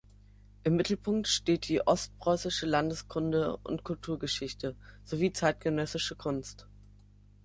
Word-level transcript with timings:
Im 0.63 0.77
Mittelpunkt 0.77 1.27
steht 1.27 1.67
die 1.69 1.85
ostpreußische 1.85 2.65
Landeskunde 2.65 3.57
und 3.57 3.83
Kulturgeschichte 3.83 4.75
sowie 5.03 5.31
zeitgenössische 5.31 6.15
Kunst. 6.15 6.67